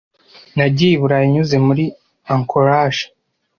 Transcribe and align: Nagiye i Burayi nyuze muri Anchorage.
Nagiye 0.55 0.93
i 0.95 0.99
Burayi 1.01 1.27
nyuze 1.33 1.55
muri 1.67 1.83
Anchorage. 2.33 3.03